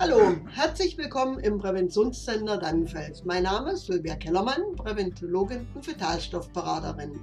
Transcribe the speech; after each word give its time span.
Hallo, 0.00 0.36
herzlich 0.54 0.96
willkommen 0.96 1.40
im 1.40 1.58
Präventionszentrum 1.58 2.60
Dannenfels. 2.60 3.24
Mein 3.24 3.42
Name 3.42 3.72
ist 3.72 3.86
Sylvia 3.86 4.14
Kellermann, 4.14 4.76
Präventologin 4.76 5.66
und 5.74 5.84
Vitalstoffberaterin. 5.84 7.18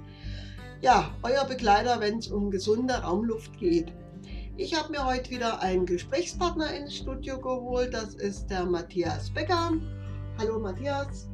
Ja, 0.82 1.10
euer 1.22 1.46
Begleiter, 1.46 2.00
wenn 2.00 2.18
es 2.18 2.28
um 2.28 2.50
gesunde 2.50 2.92
Raumluft 2.92 3.56
geht. 3.58 3.94
Ich 4.58 4.78
habe 4.78 4.90
mir 4.92 5.06
heute 5.06 5.30
wieder 5.30 5.62
einen 5.62 5.86
Gesprächspartner 5.86 6.70
ins 6.74 6.96
Studio 6.96 7.40
geholt. 7.40 7.94
Das 7.94 8.14
ist 8.14 8.48
der 8.48 8.66
Matthias 8.66 9.30
Becker. 9.30 9.72
Hallo 10.36 10.58
Matthias. 10.58 11.30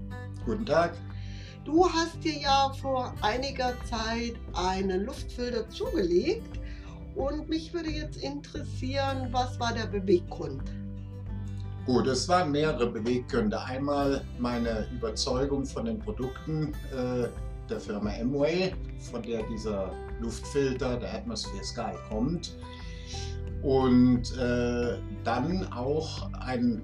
Guten 0.46 0.64
Tag. 0.64 0.96
Du 1.64 1.92
hast 1.92 2.22
dir 2.22 2.38
ja 2.38 2.72
vor 2.80 3.16
einiger 3.20 3.74
Zeit 3.84 4.34
einen 4.54 5.06
Luftfilter 5.06 5.68
zugelegt 5.70 6.60
und 7.16 7.48
mich 7.48 7.74
würde 7.74 7.90
jetzt 7.90 8.22
interessieren, 8.22 9.26
was 9.32 9.58
war 9.58 9.74
der 9.74 9.86
Beweggrund? 9.86 10.62
Gut, 11.84 12.06
es 12.06 12.28
waren 12.28 12.52
mehrere 12.52 12.86
Beweggründe. 12.86 13.60
Einmal 13.60 14.22
meine 14.38 14.86
Überzeugung 14.92 15.66
von 15.66 15.86
den 15.86 15.98
Produkten 15.98 16.74
äh, 16.92 17.26
der 17.68 17.80
Firma 17.80 18.10
Amway, 18.20 18.72
von 19.10 19.20
der 19.22 19.42
dieser 19.48 19.90
Luftfilter 20.20 20.96
der 20.98 21.12
Atmosphere 21.12 21.64
Sky 21.64 21.90
kommt. 22.08 22.56
Und 23.62 24.36
äh, 24.38 24.96
dann 25.24 25.72
auch 25.72 26.30
ein 26.46 26.82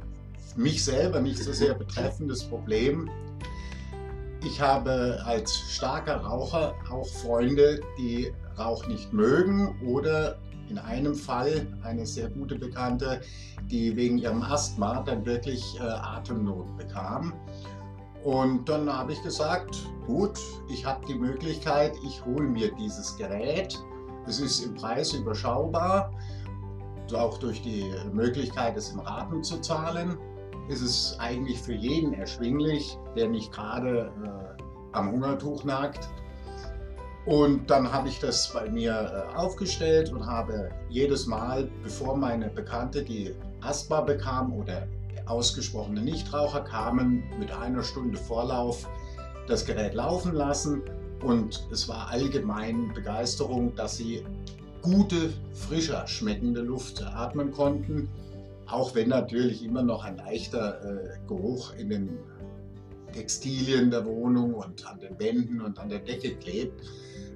mich 0.56 0.84
selber 0.84 1.20
nicht 1.20 1.38
so 1.38 1.52
sehr 1.52 1.74
betreffendes 1.74 2.42
Problem. 2.42 3.08
Ich 4.44 4.60
habe 4.60 5.20
als 5.24 5.56
starker 5.70 6.16
Raucher 6.16 6.74
auch 6.90 7.06
Freunde, 7.06 7.80
die 7.96 8.32
Rauch 8.58 8.84
nicht 8.88 9.12
mögen 9.12 9.80
oder 9.86 10.38
in 10.70 10.78
einem 10.78 11.14
Fall 11.14 11.66
eine 11.82 12.06
sehr 12.06 12.28
gute 12.30 12.56
Bekannte, 12.56 13.20
die 13.70 13.97
wegen 13.97 14.19
ihrem 14.19 14.42
Asthma 14.42 15.02
dann 15.02 15.24
wirklich 15.24 15.62
äh, 15.80 15.83
Atemnot 15.83 16.77
bekam. 16.77 17.33
Und 18.24 18.69
dann 18.69 18.92
habe 18.92 19.12
ich 19.12 19.22
gesagt, 19.22 19.77
gut, 20.06 20.39
ich 20.69 20.84
habe 20.84 21.05
die 21.06 21.14
Möglichkeit, 21.14 21.92
ich 22.05 22.24
hole 22.24 22.48
mir 22.48 22.72
dieses 22.74 23.16
Gerät. 23.16 23.78
Es 24.27 24.41
ist 24.41 24.64
im 24.64 24.74
Preis 24.74 25.12
überschaubar, 25.12 26.12
auch 27.14 27.39
durch 27.39 27.62
die 27.62 27.91
Möglichkeit, 28.12 28.77
es 28.77 28.91
im 28.91 29.00
Raten 29.00 29.42
zu 29.42 29.61
zahlen. 29.61 30.19
Ist 30.69 30.83
es 30.83 31.16
eigentlich 31.19 31.58
für 31.58 31.72
jeden 31.72 32.12
erschwinglich, 32.12 32.98
der 33.16 33.28
nicht 33.28 33.52
gerade 33.52 34.12
äh, 34.22 34.62
am 34.92 35.12
Hungertuch 35.12 35.64
nagt. 35.64 36.11
Und 37.28 37.68
dann 37.68 37.92
habe 37.92 38.08
ich 38.08 38.20
das 38.20 38.50
bei 38.54 38.70
mir 38.70 38.94
äh, 38.94 39.36
aufgestellt 39.36 40.10
und 40.10 40.24
habe 40.24 40.70
jedes 40.88 41.26
Mal, 41.26 41.68
bevor 41.82 42.16
meine 42.16 42.48
Bekannte, 42.48 43.02
die 43.02 43.34
Asthma 43.60 44.00
bekam 44.00 44.50
oder 44.54 44.88
ausgesprochene 45.26 46.00
Nichtraucher 46.00 46.62
kamen, 46.62 47.22
mit 47.38 47.52
einer 47.52 47.82
Stunde 47.82 48.16
Vorlauf 48.16 48.88
das 49.46 49.66
Gerät 49.66 49.92
laufen 49.92 50.32
lassen. 50.32 50.80
Und 51.22 51.68
es 51.70 51.86
war 51.86 52.08
allgemein 52.08 52.94
Begeisterung, 52.94 53.74
dass 53.74 53.98
sie 53.98 54.24
gute, 54.80 55.28
frischer 55.52 56.06
schmeckende 56.06 56.62
Luft 56.62 57.04
atmen 57.04 57.52
konnten. 57.52 58.08
Auch 58.68 58.94
wenn 58.94 59.10
natürlich 59.10 59.62
immer 59.62 59.82
noch 59.82 60.02
ein 60.02 60.16
leichter 60.16 60.82
äh, 60.82 61.18
Geruch 61.28 61.74
in 61.74 61.90
den 61.90 62.18
Textilien 63.12 63.90
der 63.90 64.06
Wohnung 64.06 64.54
und 64.54 64.86
an 64.90 64.98
den 64.98 65.18
Wänden 65.18 65.60
und 65.60 65.78
an 65.78 65.90
der 65.90 65.98
Decke 65.98 66.34
klebt. 66.36 66.82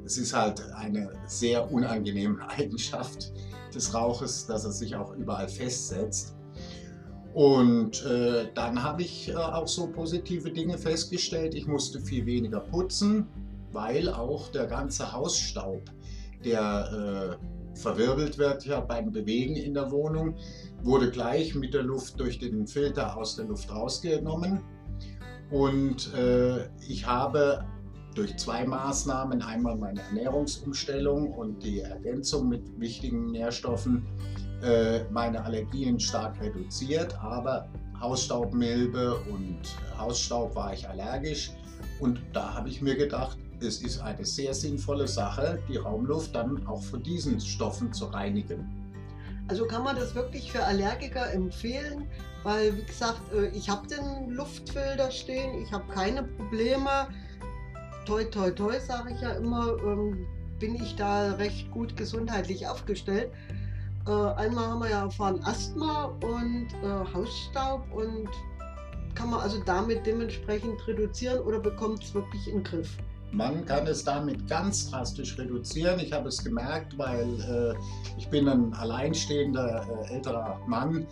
Es 0.05 0.19
ist 0.19 0.35
halt 0.35 0.63
eine 0.73 1.11
sehr 1.27 1.71
unangenehme 1.71 2.49
Eigenschaft 2.49 3.33
des 3.75 3.95
Rauches, 3.95 4.47
dass 4.47 4.65
er 4.65 4.73
sich 4.73 4.95
auch 4.97 5.15
überall 5.15 5.49
festsetzt. 5.49 6.35
Und 7.35 8.05
äh, 8.05 8.49
dann 8.55 8.83
habe 8.83 9.03
ich 9.03 9.31
äh, 9.31 9.35
auch 9.35 9.67
so 9.67 9.87
positive 9.87 10.51
Dinge 10.51 10.77
festgestellt. 10.77 11.55
Ich 11.55 11.67
musste 11.67 11.99
viel 12.01 12.27
weniger 12.27 12.61
putzen, 12.61 13.27
weil 13.73 14.11
auch 14.11 14.49
der 14.49 14.67
ganze 14.67 15.13
Hausstaub, 15.13 15.83
der 16.45 17.39
äh, 17.41 17.79
verwirbelt 17.79 18.37
wird 18.37 18.67
ja 18.67 18.81
beim 18.81 19.13
Bewegen 19.13 19.57
in 19.57 19.73
der 19.73 19.91
Wohnung, 19.91 20.37
wurde 20.83 21.11
gleich 21.11 21.55
mit 21.55 21.73
der 21.73 21.83
Luft 21.83 22.21
durch 22.21 22.39
den 22.39 22.67
Filter 22.67 23.17
aus 23.17 23.37
der 23.37 23.47
Luft 23.47 23.71
rausgenommen. 23.71 24.61
Und 25.51 26.13
äh, 26.15 26.69
ich 26.87 27.07
habe 27.07 27.65
durch 28.15 28.37
zwei 28.37 28.65
Maßnahmen, 28.65 29.43
einmal 29.43 29.77
meine 29.77 30.01
Ernährungsumstellung 30.01 31.33
und 31.33 31.63
die 31.63 31.81
Ergänzung 31.81 32.49
mit 32.49 32.63
wichtigen 32.79 33.31
Nährstoffen, 33.31 34.07
äh, 34.63 35.05
meine 35.11 35.45
Allergien 35.45 35.99
stark 35.99 36.41
reduziert, 36.41 37.19
aber 37.23 37.69
Hausstaubmilbe 38.01 39.17
und 39.31 39.61
Hausstaub 39.97 40.55
war 40.55 40.73
ich 40.73 40.89
allergisch. 40.89 41.53
Und 42.01 42.21
da 42.33 42.55
habe 42.55 42.69
ich 42.69 42.83
mir 42.83 42.97
gedacht, 42.97 43.39
es 43.61 43.81
ist 43.81 44.01
eine 44.01 44.25
sehr 44.25 44.55
sinnvolle 44.55 45.07
Sache, 45.07 45.61
die 45.69 45.77
Raumluft 45.77 46.35
dann 46.35 46.67
auch 46.67 46.83
von 46.83 47.03
diesen 47.03 47.41
Stoffen 47.41 47.93
zu 47.93 48.07
reinigen. 48.07 48.83
Also 49.49 49.67
kann 49.67 49.85
man 49.85 49.97
das 49.97 50.15
wirklich 50.15 50.51
für 50.51 50.65
Allergiker 50.65 51.33
empfehlen, 51.33 52.09
weil 52.43 52.77
wie 52.77 52.85
gesagt, 52.85 53.21
äh, 53.35 53.49
ich 53.49 53.69
habe 53.69 53.87
den 53.87 54.31
Luftfilter 54.31 55.11
stehen, 55.11 55.63
ich 55.63 55.73
habe 55.73 55.85
keine 55.93 56.23
Probleme 56.23 57.09
toi, 58.05 58.25
toi, 58.25 58.51
toi, 58.51 58.79
sage 58.79 59.13
ich 59.15 59.21
ja 59.21 59.31
immer, 59.33 59.77
ähm, 59.85 60.27
bin 60.59 60.75
ich 60.77 60.97
da 60.97 61.33
recht 61.33 61.71
gut 61.71 61.97
gesundheitlich 61.97 62.67
aufgestellt. 62.67 63.31
Äh, 64.07 64.11
einmal 64.11 64.67
haben 64.67 64.81
wir 64.81 64.91
ja 64.91 65.05
erfahren 65.05 65.41
Asthma 65.45 66.07
und 66.23 66.69
äh, 66.83 67.15
Hausstaub 67.15 67.85
und 67.93 68.29
kann 69.15 69.31
man 69.31 69.41
also 69.41 69.63
damit 69.65 70.07
dementsprechend 70.07 70.87
reduzieren 70.87 71.41
oder 71.41 71.61
bekommt 71.61 72.03
es 72.03 72.15
wirklich 72.15 72.49
in 72.49 72.55
den 72.55 72.65
Griff? 72.65 72.97
Man 73.33 73.65
kann 73.65 73.87
es 73.87 74.05
damit 74.05 74.47
ganz 74.47 74.91
drastisch 74.91 75.39
reduzieren. 75.39 75.99
Ich 76.01 76.13
habe 76.13 76.29
es 76.29 76.45
gemerkt, 76.45 76.99
weil 76.99 77.27
äh, 77.41 77.75
ich 78.19 78.29
bin 78.29 78.47
ein 78.47 78.75
alleinstehender 78.75 79.87
äh, 80.07 80.15
älterer 80.15 80.61
Mann. 80.67 81.07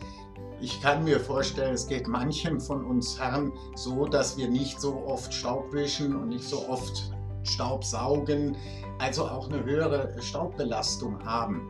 Ich 0.62 0.81
kann 0.82 1.04
mir 1.04 1.19
vorstellen, 1.19 1.72
es 1.72 1.87
geht 1.87 2.06
manchem 2.06 2.60
von 2.60 2.84
uns 2.84 3.19
Herren 3.19 3.53
so, 3.75 4.04
dass 4.04 4.37
wir 4.37 4.48
nicht 4.48 4.78
so 4.78 5.04
oft 5.06 5.32
Staub 5.32 5.72
wischen 5.72 6.15
und 6.15 6.28
nicht 6.28 6.44
so 6.44 6.69
oft 6.69 7.10
Staub 7.44 7.82
saugen, 7.82 8.56
also 8.99 9.26
auch 9.26 9.49
eine 9.49 9.65
höhere 9.65 10.15
Staubbelastung 10.20 11.25
haben. 11.25 11.62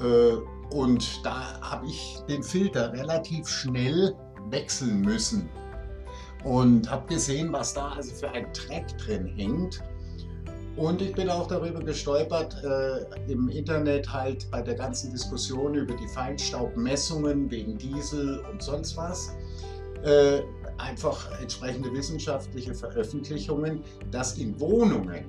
Äh, 0.00 0.36
und 0.74 1.24
da 1.26 1.60
habe 1.60 1.86
ich 1.86 2.22
den 2.26 2.42
Filter 2.42 2.92
relativ 2.92 3.46
schnell 3.46 4.16
wechseln 4.48 5.02
müssen 5.02 5.50
und 6.44 6.90
habe 6.90 7.06
gesehen, 7.06 7.52
was 7.52 7.74
da 7.74 7.90
also 7.90 8.14
für 8.14 8.30
ein 8.30 8.46
Dreck 8.54 8.86
drin 8.96 9.26
hängt. 9.26 9.82
Und 10.80 11.02
ich 11.02 11.12
bin 11.12 11.28
auch 11.28 11.46
darüber 11.46 11.80
gestolpert 11.80 12.56
äh, 12.64 13.30
im 13.30 13.50
Internet 13.50 14.10
halt 14.10 14.50
bei 14.50 14.62
der 14.62 14.76
ganzen 14.76 15.10
Diskussion 15.10 15.74
über 15.74 15.94
die 15.94 16.08
Feinstaubmessungen 16.08 17.50
wegen 17.50 17.76
Diesel 17.76 18.42
und 18.50 18.62
sonst 18.62 18.96
was. 18.96 19.36
Äh, 20.02 20.40
einfach 20.78 21.38
entsprechende 21.38 21.92
wissenschaftliche 21.92 22.72
Veröffentlichungen, 22.72 23.84
dass 24.10 24.38
in 24.38 24.58
Wohnungen 24.58 25.26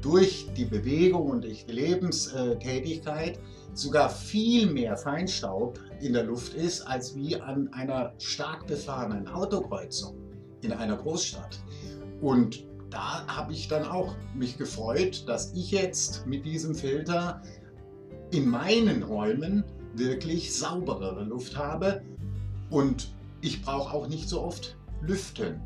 durch 0.00 0.46
die 0.56 0.66
Bewegung 0.66 1.30
und 1.30 1.42
durch 1.42 1.66
die 1.66 1.72
Lebenstätigkeit 1.72 3.40
sogar 3.72 4.08
viel 4.08 4.70
mehr 4.70 4.96
Feinstaub 4.96 5.80
in 6.00 6.12
der 6.12 6.22
Luft 6.22 6.54
ist, 6.54 6.82
als 6.82 7.16
wie 7.16 7.34
an 7.40 7.72
einer 7.72 8.12
stark 8.18 8.68
befahrenen 8.68 9.26
Autokreuzung 9.26 10.14
in 10.60 10.70
einer 10.70 10.96
Großstadt. 10.96 11.58
Und 12.20 12.64
da 12.94 13.26
habe 13.26 13.52
ich 13.52 13.66
dann 13.66 13.84
auch 13.84 14.14
mich 14.34 14.56
gefreut, 14.56 15.24
dass 15.26 15.52
ich 15.52 15.72
jetzt 15.72 16.26
mit 16.26 16.44
diesem 16.44 16.76
Filter 16.76 17.42
in 18.30 18.48
meinen 18.48 19.02
Räumen 19.02 19.64
wirklich 19.94 20.56
sauberere 20.56 21.24
Luft 21.24 21.56
habe 21.56 22.02
und 22.70 23.12
ich 23.40 23.62
brauche 23.62 23.92
auch 23.92 24.06
nicht 24.06 24.28
so 24.28 24.42
oft 24.42 24.76
lüften. 25.02 25.60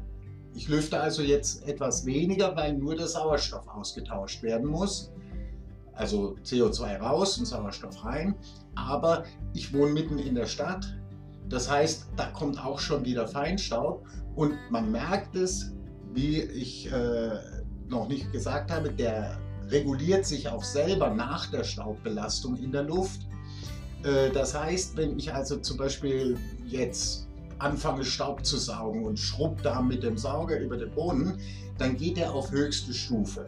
Ich 0.55 0.69
lüfte 0.69 0.99
also 0.99 1.23
jetzt 1.23 1.69
etwas 1.69 2.07
weniger, 2.07 2.57
weil 2.57 2.73
nur 2.73 2.97
der 2.97 3.07
Sauerstoff 3.07 3.69
ausgetauscht 3.69 4.43
werden 4.43 4.67
muss. 4.67 5.13
Also 5.93 6.35
CO2 6.45 6.97
raus 6.97 7.37
und 7.39 7.45
Sauerstoff 7.45 8.05
rein. 8.05 8.35
Aber 8.75 9.25
ich 9.53 9.75
wohne 9.75 9.93
mitten 9.93 10.19
in 10.19 10.35
der 10.35 10.47
Stadt. 10.47 10.97
Das 11.49 11.71
heißt, 11.71 12.07
da 12.17 12.27
kommt 12.31 12.65
auch 12.65 12.79
schon 12.79 13.05
wieder 13.05 13.29
Feinstaub 13.29 14.07
und 14.35 14.55
man 14.71 14.91
merkt 14.91 15.37
es, 15.37 15.73
wie 16.15 16.41
ich 16.41 16.91
äh, 16.91 17.31
noch 17.89 18.09
nicht 18.09 18.33
gesagt 18.33 18.71
habe, 18.71 18.91
der 18.91 19.39
reguliert 19.69 20.27
sich 20.27 20.49
auch 20.49 20.63
selber 20.63 21.11
nach 21.11 21.51
der 21.51 21.65
Staubbelastung 21.65 22.57
in 22.57 22.73
der 22.73 22.83
Luft. 22.83 23.21
Äh, 24.03 24.31
das 24.31 24.55
heißt, 24.55 24.97
wenn 24.97 25.19
ich 25.19 25.33
also 25.33 25.59
zum 25.59 25.77
Beispiel 25.77 26.39
jetzt 26.67 27.29
anfange 27.59 28.05
Staub 28.05 28.45
zu 28.45 28.57
saugen 28.57 29.05
und 29.05 29.19
schrubb 29.19 29.63
da 29.63 29.83
mit 29.83 30.03
dem 30.03 30.17
Sauger 30.17 30.59
über 30.61 30.77
den 30.77 30.91
Boden, 30.91 31.39
dann 31.77 31.97
geht 31.97 32.19
er 32.19 32.33
auf 32.33 32.51
höchste 32.51 32.95
Stufe. 32.95 33.47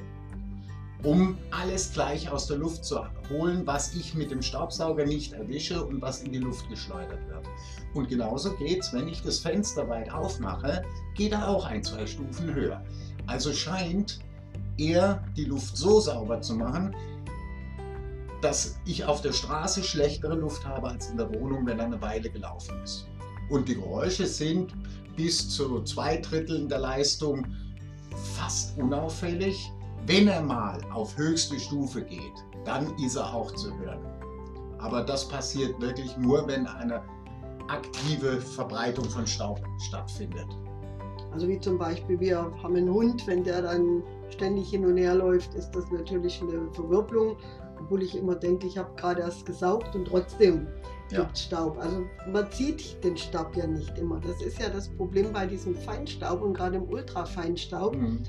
Um 1.03 1.39
alles 1.51 1.93
gleich 1.93 2.31
aus 2.31 2.47
der 2.47 2.59
Luft 2.59 2.85
zu 2.85 3.01
holen, 3.31 3.67
was 3.67 3.95
ich 3.95 4.15
mit 4.15 4.31
dem 4.31 4.43
Staubsauger 4.43 5.07
nicht 5.07 5.33
erwische 5.33 5.85
und 5.85 6.03
was 6.03 6.23
in 6.23 6.33
die 6.33 6.39
Luft 6.39 6.69
geschleudert 6.69 7.27
wird. 7.29 7.47
Und 7.95 8.09
genauso 8.09 8.55
geht 8.57 8.81
es, 8.81 8.93
wenn 8.93 9.09
ich 9.09 9.23
das 9.23 9.39
Fenster 9.39 9.89
weit 9.89 10.13
aufmache, 10.13 10.83
geht 11.15 11.33
er 11.33 11.49
auch 11.49 11.65
ein, 11.65 11.83
zwei 11.83 12.07
Stufen 12.07 12.55
höher. 12.55 12.83
Also 13.27 13.53
scheint 13.53 14.21
er 14.77 15.23
die 15.37 15.45
Luft 15.45 15.77
so 15.77 16.01
sauber 16.01 16.41
zu 16.41 16.55
machen, 16.55 16.95
dass 18.43 18.79
ich 18.87 19.05
auf 19.05 19.21
der 19.21 19.33
Straße 19.33 19.83
schlechtere 19.83 20.35
Luft 20.35 20.65
habe 20.67 20.89
als 20.89 21.11
in 21.11 21.17
der 21.17 21.33
Wohnung, 21.35 21.67
wenn 21.67 21.79
er 21.79 21.87
eine 21.87 22.01
Weile 22.01 22.31
gelaufen 22.31 22.75
ist. 22.83 23.07
Und 23.51 23.69
die 23.69 23.75
Geräusche 23.75 24.27
sind 24.27 24.75
bis 25.17 25.51
zu 25.51 25.83
zwei 25.83 26.17
Dritteln 26.17 26.69
der 26.69 26.79
Leistung 26.79 27.47
fast 28.37 28.79
unauffällig. 28.79 29.71
Wenn 30.07 30.29
er 30.29 30.43
mal 30.43 30.79
auf 30.93 31.17
höchste 31.17 31.59
Stufe 31.59 32.03
geht, 32.03 32.33
dann 32.65 32.87
ist 32.99 33.17
er 33.17 33.35
auch 33.35 33.53
zu 33.55 33.77
hören. 33.79 34.01
Aber 34.79 35.03
das 35.03 35.29
passiert 35.29 35.81
wirklich 35.81 36.17
nur, 36.17 36.47
wenn 36.49 36.67
eine 36.67 37.03
aktive 37.69 38.41
Verbreitung 38.41 39.05
von 39.05 39.27
Staub 39.27 39.61
stattfindet. 39.79 40.47
Also 41.33 41.47
wie 41.49 41.61
zum 41.61 41.79
Beispiel, 41.79 42.19
wir 42.19 42.39
haben 42.39 42.75
einen 42.75 42.93
Hund, 42.93 43.27
wenn 43.27 43.45
der 43.45 43.63
dann 43.63 44.03
ständig 44.31 44.71
hin 44.71 44.85
und 44.85 44.97
her 44.97 45.15
läuft, 45.15 45.55
ist 45.55 45.71
das 45.73 45.91
natürlich 45.91 46.41
eine 46.43 46.73
Verwirbelung, 46.73 47.37
obwohl 47.81 48.03
ich 48.03 48.17
immer 48.17 48.35
denke, 48.35 48.67
ich 48.67 48.77
habe 48.77 48.91
gerade 48.97 49.21
erst 49.21 49.47
gesaugt 49.47 49.95
und 49.95 50.07
trotzdem 50.07 50.67
ja. 51.11 51.21
gibt 51.21 51.39
Staub. 51.39 51.79
Also 51.79 52.03
man 52.33 52.51
zieht 52.51 53.03
den 53.05 53.17
Staub 53.17 53.55
ja 53.57 53.67
nicht 53.67 53.97
immer. 53.99 54.21
Das 54.21 54.43
ist 54.43 54.61
ja 54.61 54.69
das 54.69 54.89
Problem 54.89 55.33
bei 55.33 55.47
diesem 55.47 55.75
Feinstaub 55.75 56.43
und 56.43 56.55
gerade 56.55 56.77
im 56.77 56.89
Ultrafeinstaub. 56.89 57.97
Mhm. 57.97 58.23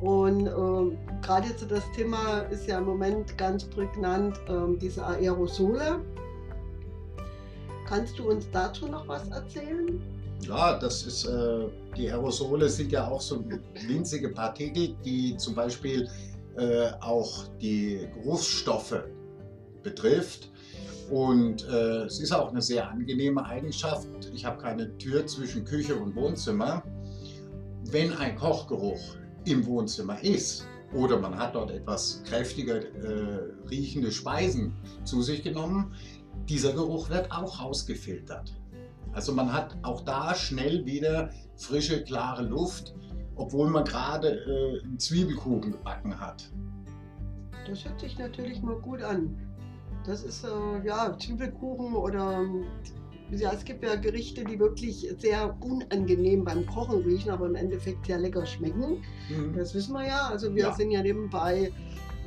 Und 0.00 0.46
äh, 0.46 0.96
gerade 1.22 1.48
jetzt 1.48 1.70
das 1.70 1.84
Thema 1.94 2.40
ist 2.50 2.66
ja 2.66 2.78
im 2.78 2.84
Moment 2.84 3.36
ganz 3.36 3.64
prägnant, 3.64 4.36
äh, 4.48 4.78
diese 4.80 5.04
Aerosole. 5.04 6.00
Kannst 7.86 8.18
du 8.18 8.30
uns 8.30 8.46
dazu 8.50 8.86
noch 8.86 9.06
was 9.08 9.28
erzählen? 9.28 10.00
Ja, 10.42 10.78
das 10.78 11.02
ist, 11.02 11.26
äh, 11.26 11.66
die 11.96 12.10
Aerosole 12.10 12.68
sind 12.68 12.92
ja 12.92 13.08
auch 13.08 13.20
so 13.20 13.44
winzige 13.86 14.30
Partikel, 14.30 14.94
die 15.04 15.36
zum 15.36 15.54
Beispiel 15.54 16.08
äh, 16.56 16.90
auch 17.00 17.48
die 17.60 18.08
Geruchsstoffe 18.14 19.04
betrifft. 19.82 20.50
Und 21.10 21.66
äh, 21.68 22.04
es 22.04 22.20
ist 22.20 22.32
auch 22.32 22.50
eine 22.50 22.62
sehr 22.62 22.88
angenehme 22.88 23.44
Eigenschaft. 23.44 24.06
Ich 24.32 24.44
habe 24.44 24.62
keine 24.62 24.96
Tür 24.96 25.26
zwischen 25.26 25.64
Küche 25.64 25.96
und 25.96 26.14
Wohnzimmer. 26.14 26.84
Wenn 27.90 28.12
ein 28.12 28.36
Kochgeruch 28.36 29.16
im 29.44 29.66
Wohnzimmer 29.66 30.22
ist 30.22 30.66
oder 30.92 31.18
man 31.18 31.38
hat 31.38 31.54
dort 31.54 31.70
etwas 31.70 32.22
kräftiger 32.24 32.76
äh, 32.76 33.52
riechende 33.68 34.10
Speisen 34.10 34.72
zu 35.04 35.22
sich 35.22 35.42
genommen, 35.42 35.94
dieser 36.48 36.72
Geruch 36.72 37.10
wird 37.10 37.30
auch 37.30 37.60
rausgefiltert. 37.60 38.54
Also 39.12 39.32
man 39.32 39.52
hat 39.52 39.76
auch 39.82 40.02
da 40.02 40.34
schnell 40.34 40.84
wieder 40.86 41.30
frische, 41.56 42.02
klare 42.02 42.42
Luft, 42.42 42.94
obwohl 43.36 43.68
man 43.70 43.84
gerade 43.84 44.28
äh, 44.28 44.84
einen 44.84 44.98
Zwiebelkuchen 44.98 45.72
gebacken 45.72 46.18
hat. 46.18 46.50
Das 47.66 47.84
hört 47.84 48.00
sich 48.00 48.18
natürlich 48.18 48.62
mal 48.62 48.76
gut 48.76 49.02
an. 49.02 49.36
Das 50.04 50.22
ist 50.22 50.44
äh, 50.44 50.86
ja 50.86 51.16
Zwiebelkuchen 51.18 51.94
oder 51.94 52.44
ja, 53.32 53.52
es 53.52 53.64
gibt 53.64 53.84
ja 53.84 53.94
Gerichte, 53.96 54.44
die 54.44 54.58
wirklich 54.58 55.08
sehr 55.18 55.56
unangenehm 55.60 56.44
beim 56.44 56.66
Kochen 56.66 57.02
riechen, 57.02 57.30
aber 57.30 57.46
im 57.46 57.54
Endeffekt 57.54 58.06
sehr 58.06 58.18
lecker 58.18 58.44
schmecken. 58.46 59.02
Mhm. 59.28 59.54
Das 59.56 59.74
wissen 59.74 59.92
wir 59.92 60.06
ja. 60.06 60.28
Also 60.28 60.54
wir 60.54 60.64
ja. 60.64 60.72
sind 60.72 60.90
ja 60.90 61.02
nebenbei 61.02 61.72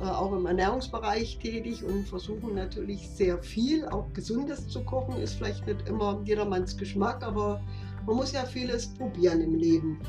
äh, 0.00 0.04
auch 0.04 0.32
im 0.32 0.46
Ernährungsbereich 0.46 1.38
tätig 1.38 1.84
und 1.84 2.08
versuchen 2.08 2.54
natürlich 2.54 3.08
sehr 3.10 3.42
viel, 3.42 3.86
auch 3.86 4.12
Gesundes 4.12 4.68
zu 4.68 4.82
kochen. 4.84 5.20
Ist 5.20 5.34
vielleicht 5.34 5.66
nicht 5.66 5.88
immer 5.88 6.20
jedermanns 6.24 6.76
Geschmack, 6.76 7.22
aber 7.22 7.62
man 8.06 8.16
muss 8.16 8.32
ja 8.32 8.44
vieles 8.44 8.86
probieren 8.94 9.40
im 9.40 9.54
Leben. 9.54 10.00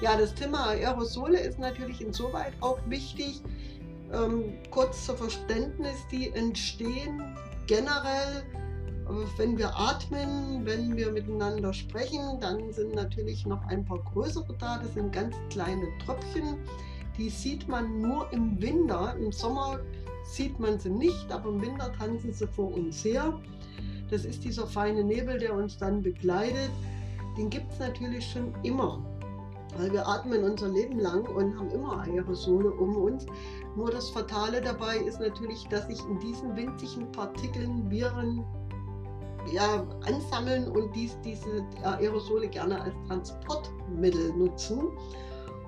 Ja, 0.00 0.16
das 0.16 0.34
Thema 0.34 0.70
Aerosole 0.70 1.38
ist 1.38 1.58
natürlich 1.58 2.00
insoweit 2.00 2.52
auch 2.60 2.78
wichtig. 2.88 3.40
Ähm, 4.12 4.54
kurz 4.70 5.06
zur 5.06 5.16
Verständnis, 5.16 5.96
die 6.10 6.30
entstehen 6.30 7.22
generell 7.66 8.44
wenn 9.36 9.58
wir 9.58 9.76
atmen, 9.76 10.64
wenn 10.64 10.96
wir 10.96 11.12
miteinander 11.12 11.72
sprechen, 11.72 12.38
dann 12.40 12.72
sind 12.72 12.94
natürlich 12.94 13.46
noch 13.46 13.64
ein 13.66 13.84
paar 13.84 13.98
größere 13.98 14.54
da. 14.58 14.78
Das 14.78 14.94
sind 14.94 15.12
ganz 15.12 15.34
kleine 15.50 15.86
Tröpfchen. 16.04 16.56
Die 17.18 17.28
sieht 17.28 17.68
man 17.68 18.00
nur 18.00 18.32
im 18.32 18.60
Winter. 18.60 19.16
Im 19.18 19.32
Sommer 19.32 19.80
sieht 20.24 20.58
man 20.58 20.78
sie 20.78 20.90
nicht, 20.90 21.30
aber 21.30 21.50
im 21.50 21.60
Winter 21.60 21.92
tanzen 21.92 22.32
sie 22.32 22.46
vor 22.46 22.72
uns 22.72 23.04
her. 23.04 23.38
Das 24.10 24.24
ist 24.24 24.44
dieser 24.44 24.66
feine 24.66 25.04
Nebel, 25.04 25.38
der 25.38 25.54
uns 25.54 25.76
dann 25.76 26.02
begleitet. 26.02 26.70
Den 27.36 27.50
gibt 27.50 27.72
es 27.72 27.78
natürlich 27.78 28.30
schon 28.30 28.52
immer. 28.62 29.02
Weil 29.78 29.90
wir 29.90 30.06
atmen 30.06 30.44
unser 30.44 30.68
Leben 30.68 30.98
lang 30.98 31.24
und 31.24 31.58
haben 31.58 31.70
immer 31.70 32.02
Aerosole 32.02 32.70
um 32.70 32.94
uns. 32.94 33.24
Nur 33.74 33.90
das 33.90 34.10
Fatale 34.10 34.60
dabei 34.60 34.98
ist 34.98 35.18
natürlich, 35.18 35.66
dass 35.68 35.86
sich 35.86 35.98
in 36.06 36.18
diesen 36.20 36.54
winzigen 36.54 37.10
Partikeln 37.10 37.90
Viren 37.90 38.44
ja, 39.50 39.86
ansammeln 40.06 40.68
und 40.68 40.94
dies, 40.94 41.16
diese 41.24 41.64
Aerosole 41.82 42.48
gerne 42.48 42.80
als 42.80 42.94
Transportmittel 43.08 44.32
nutzen 44.34 44.88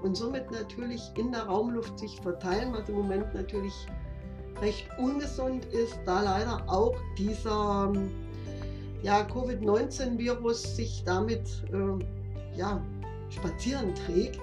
und 0.03 0.17
somit 0.17 0.51
natürlich 0.51 1.01
in 1.17 1.33
der 1.33 1.45
Raumluft 1.45 1.99
sich 1.99 2.21
verteilen, 2.21 2.73
was 2.73 2.89
im 2.89 2.97
Moment 2.97 3.35
natürlich 3.35 3.73
recht 4.61 4.87
ungesund 4.99 5.65
ist, 5.67 5.99
da 6.05 6.23
leider 6.23 6.63
auch 6.69 6.95
dieser 7.19 7.93
ja, 9.03 9.25
Covid-19-Virus 9.25 10.77
sich 10.77 11.03
damit 11.05 11.65
äh, 11.73 12.59
ja, 12.59 12.83
spazieren 13.31 13.95
trägt 13.95 14.39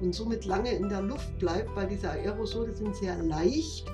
und 0.00 0.14
somit 0.14 0.44
lange 0.44 0.72
in 0.72 0.88
der 0.88 1.02
Luft 1.02 1.38
bleibt, 1.38 1.74
weil 1.76 1.86
diese 1.86 2.10
Aerosole 2.10 2.74
sind 2.74 2.96
sehr 2.96 3.16
leicht 3.22 3.86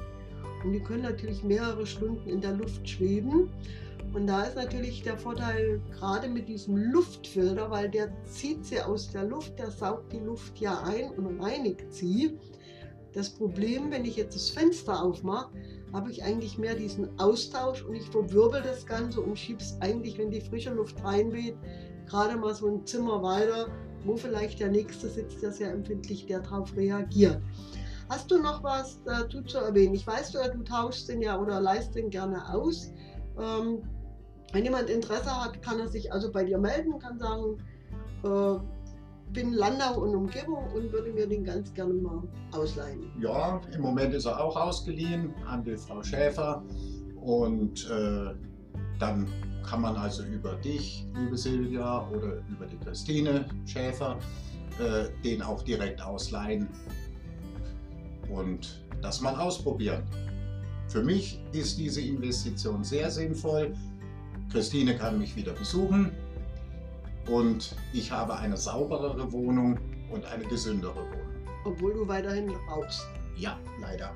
und 0.64 0.73
die 0.73 0.81
können 0.81 1.02
natürlich 1.02 1.44
mehrere 1.44 1.87
Stunden 1.87 2.29
in 2.29 2.40
der 2.40 2.52
Luft 2.52 2.88
schweben. 2.88 3.50
Und 4.14 4.26
da 4.26 4.44
ist 4.44 4.56
natürlich 4.56 5.02
der 5.02 5.19
Vorteil 5.19 5.81
gerade 5.93 6.28
mit 6.28 6.49
diesem 6.49 6.76
Luftfilter, 6.76 7.70
weil 7.70 7.90
der 7.90 8.10
zieht 8.25 8.64
sie 8.64 8.81
aus 8.81 9.10
der 9.10 9.25
Luft, 9.25 9.58
der 9.58 9.70
saugt 9.70 10.12
die 10.12 10.19
Luft 10.19 10.58
ja 10.58 10.82
ein 10.82 11.10
und 11.10 11.40
reinigt 11.40 11.93
sie. 11.93 12.38
Das 13.12 13.31
Problem, 13.31 13.90
wenn 13.90 14.05
ich 14.05 14.16
jetzt 14.16 14.34
das 14.34 14.50
Fenster 14.50 15.02
aufmache, 15.02 15.50
habe 15.93 16.10
ich 16.10 16.22
eigentlich 16.22 16.58
mehr 16.58 16.75
diesen 16.75 17.19
Austausch 17.19 17.82
und 17.82 17.94
ich 17.94 18.08
verwirbel 18.10 18.62
das 18.62 18.87
Ganze 18.87 19.21
und 19.21 19.38
schiebe 19.38 19.61
es 19.61 19.76
eigentlich, 19.80 20.18
wenn 20.18 20.30
die 20.30 20.40
frische 20.40 20.71
Luft 20.71 21.02
reinweht, 21.02 21.56
gerade 22.06 22.37
mal 22.37 22.54
so 22.54 22.68
ein 22.68 22.87
Zimmer 22.87 23.23
weiter, 23.23 23.68
wo 24.04 24.16
vielleicht 24.16 24.61
der 24.61 24.71
Nächste 24.71 25.09
sitzt, 25.09 25.42
der 25.42 25.52
sehr 25.52 25.73
empfindlich 25.73 26.26
der 26.26 26.40
darauf 26.40 26.75
reagiert. 26.76 27.40
Hast 28.09 28.30
du 28.30 28.38
noch 28.38 28.62
was 28.62 29.02
dazu 29.04 29.42
zu 29.42 29.59
erwähnen? 29.59 29.94
Ich 29.94 30.06
weiß, 30.06 30.33
du, 30.33 30.38
du 30.54 30.62
tauschst 30.62 31.09
den 31.09 31.21
ja 31.21 31.38
oder 31.38 31.61
leist 31.61 31.94
den 31.94 32.09
gerne 32.09 32.54
aus. 32.54 32.92
Ähm, 33.38 33.83
wenn 34.52 34.64
jemand 34.64 34.88
Interesse 34.88 35.31
hat, 35.31 35.62
kann 35.62 35.78
er 35.78 35.88
sich 35.88 36.12
also 36.12 36.31
bei 36.33 36.45
dir 36.45 36.59
melden, 36.59 36.99
kann 36.99 37.19
sagen, 37.19 37.59
äh, 38.25 38.59
bin 39.33 39.52
Landau 39.52 40.00
und 40.00 40.14
Umgebung 40.14 40.64
und 40.75 40.90
würde 40.93 41.12
mir 41.12 41.26
den 41.26 41.45
ganz 41.45 41.73
gerne 41.75 41.95
mal 41.95 42.23
ausleihen. 42.52 43.11
Ja, 43.21 43.61
im 43.75 43.83
Moment 43.83 44.14
ist 44.14 44.25
er 44.25 44.43
auch 44.43 44.57
ausgeliehen 44.57 45.35
an 45.47 45.64
die 45.64 45.76
Frau 45.76 46.02
Schäfer 46.02 46.62
und 47.17 47.88
äh, 47.90 48.35
dann 48.99 49.28
kann 49.69 49.83
man 49.83 49.97
also 49.97 50.23
über 50.25 50.55
dich, 50.55 51.07
liebe 51.14 51.37
Silvia, 51.37 52.09
oder 52.09 52.38
über 52.49 52.67
die 52.67 52.78
Christine 52.78 53.45
Schäfer 53.67 54.19
äh, 54.78 55.09
den 55.23 55.43
auch 55.43 55.62
direkt 55.62 56.00
ausleihen 56.00 56.69
und 58.31 58.83
das 59.02 59.21
mal 59.21 59.35
ausprobieren. 59.35 60.02
Für 60.88 61.02
mich 61.02 61.40
ist 61.52 61.78
diese 61.78 62.00
Investition 62.00 62.83
sehr 62.83 63.11
sinnvoll. 63.11 63.75
Christine 64.50 64.97
kann 64.97 65.19
mich 65.19 65.37
wieder 65.37 65.52
besuchen 65.52 66.12
und 67.28 67.76
ich 67.93 68.11
habe 68.11 68.37
eine 68.37 68.57
sauberere 68.57 69.31
Wohnung 69.33 69.78
und 70.11 70.25
eine 70.26 70.45
gesündere 70.45 70.97
Wohnung. 70.97 71.45
Obwohl 71.64 71.93
du 71.93 72.09
weiterhin 72.09 72.50
rauchst. 72.71 73.07
Ja, 73.37 73.59
leider. 73.81 74.14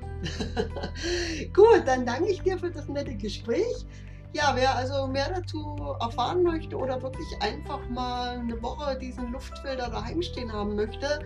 Gut, 1.53 1.83
dann 1.85 2.05
danke 2.05 2.29
ich 2.29 2.41
dir 2.41 2.57
für 2.57 2.71
das 2.71 2.87
nette 2.89 3.15
Gespräch. 3.15 3.85
Ja, 4.33 4.53
wer 4.55 4.75
also 4.75 5.05
mehr 5.05 5.29
dazu 5.29 5.95
erfahren 6.01 6.41
möchte 6.41 6.75
oder 6.75 7.01
wirklich 7.01 7.27
einfach 7.39 7.87
mal 7.89 8.39
eine 8.39 8.61
Woche 8.61 8.97
diesen 8.97 9.31
Luftfilter 9.31 9.91
daheim 9.91 10.21
stehen 10.23 10.51
haben 10.51 10.75
möchte, 10.75 11.19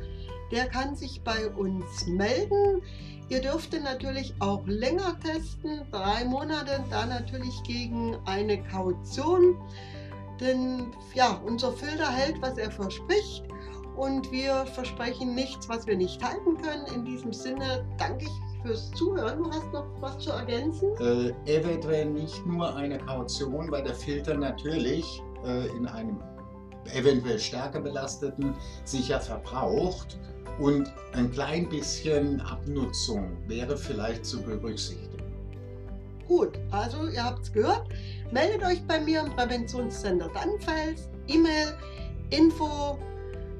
der 0.51 0.67
kann 0.67 0.95
sich 0.95 1.23
bei 1.23 1.47
uns 1.51 2.05
melden. 2.07 2.81
Ihr 3.29 3.41
dürft 3.41 3.73
natürlich 3.73 4.33
auch 4.39 4.65
länger 4.67 5.19
testen, 5.19 5.81
drei 5.91 6.23
Monate, 6.25 6.83
da 6.89 7.05
natürlich 7.05 7.61
gegen 7.63 8.15
eine 8.25 8.61
Kaution. 8.63 9.57
Denn 10.39 10.91
ja, 11.13 11.41
unser 11.45 11.73
Filter 11.73 12.09
hält, 12.09 12.41
was 12.41 12.57
er 12.57 12.71
verspricht 12.71 13.43
und 13.97 14.31
wir 14.31 14.65
versprechen 14.67 15.35
nichts, 15.35 15.67
was 15.67 15.85
wir 15.87 15.97
nicht 15.97 16.23
halten 16.23 16.57
können. 16.57 16.85
In 16.95 17.03
diesem 17.03 17.33
Sinne 17.33 17.85
danke 17.97 18.25
ich 18.25 18.61
fürs 18.63 18.91
Zuhören. 18.91 19.43
Du 19.43 19.49
hast 19.49 19.73
noch 19.73 19.85
was 19.99 20.19
zu 20.19 20.31
ergänzen? 20.31 20.89
Äh, 20.99 21.33
eventuell 21.51 22.05
nicht 22.05 22.45
nur 22.45 22.75
eine 22.75 22.97
Kaution, 22.99 23.69
weil 23.71 23.83
der 23.83 23.95
Filter 23.95 24.35
natürlich 24.35 25.21
äh, 25.43 25.67
in 25.75 25.87
einem 25.87 26.21
eventuell 26.93 27.39
stärker 27.39 27.81
belasteten 27.81 28.53
sicher 28.83 29.19
verbraucht 29.19 30.17
und 30.59 30.93
ein 31.13 31.31
klein 31.31 31.67
bisschen 31.69 32.41
Abnutzung 32.41 33.37
wäre 33.47 33.77
vielleicht 33.77 34.25
zu 34.25 34.41
berücksichtigen. 34.41 35.23
Gut, 36.27 36.59
also 36.71 37.07
ihr 37.07 37.23
habt 37.23 37.43
es 37.43 37.53
gehört. 37.53 37.87
Meldet 38.31 38.63
euch 38.63 38.85
bei 38.85 38.99
mir 38.99 39.21
im 39.21 39.33
Präventionscenter 39.33 40.29
Dannenfels. 40.33 41.07
E-Mail 41.27 41.73
info 42.31 42.97